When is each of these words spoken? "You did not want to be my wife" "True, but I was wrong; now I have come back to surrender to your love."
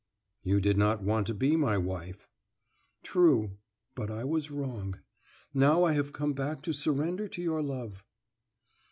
"You 0.41 0.59
did 0.59 0.79
not 0.79 1.03
want 1.03 1.27
to 1.27 1.35
be 1.35 1.55
my 1.55 1.77
wife" 1.77 2.27
"True, 3.03 3.57
but 3.93 4.09
I 4.09 4.23
was 4.23 4.49
wrong; 4.49 4.97
now 5.53 5.83
I 5.83 5.93
have 5.93 6.11
come 6.11 6.33
back 6.33 6.63
to 6.63 6.73
surrender 6.73 7.27
to 7.27 7.39
your 7.43 7.61
love." 7.61 8.03